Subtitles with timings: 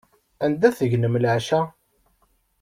[0.45, 1.61] Anda tegnem leɛca?